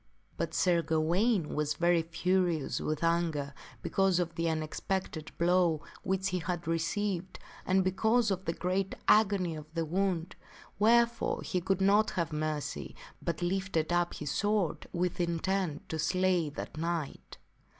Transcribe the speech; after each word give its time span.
But 0.35 0.55
Sir 0.55 0.81
Gawaine 0.81 1.49
was 1.53 1.75
very 1.75 2.01
furious 2.01 2.79
with 2.79 3.03
anger 3.03 3.53
because 3.83 4.17
of 4.17 4.29
makethtosiay 4.29 4.35
that 4.35 4.49
unexpected 4.49 5.31
blow 5.37 5.83
which 6.01 6.29
he 6.29 6.39
had 6.39 6.67
received 6.67 7.37
and 7.67 7.83
because 7.83 8.31
of 8.31 8.45
t 8.45 8.53
^ 8.53 8.55
ie 8.55 8.67
& 8.67 8.67
reat 8.67 8.95
a 9.07 9.23
g 9.23 9.37
nv 9.37 9.59
of 9.59 9.71
the 9.75 9.85
wound, 9.85 10.35
wherefore 10.79 11.43
he 11.43 11.61
would 11.67 11.81
not 11.81 12.09
have 12.17 12.33
mercy, 12.33 12.95
but 13.21 13.43
lifted 13.43 13.93
up 13.93 14.15
his 14.15 14.31
sword 14.31 14.87
with 14.91 15.19
intent 15.21 15.87
to 15.89 15.99
slay 15.99 16.49
that 16.49 16.77
knight. 16.77 17.37